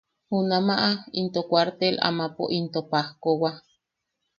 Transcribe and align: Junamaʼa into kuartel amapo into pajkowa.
Junamaʼa 0.29 0.89
into 1.19 1.41
kuartel 1.49 1.95
amapo 2.07 2.43
into 2.57 2.79
pajkowa. 2.91 3.51